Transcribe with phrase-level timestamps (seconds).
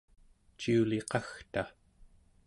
[0.57, 1.63] ciuliqagta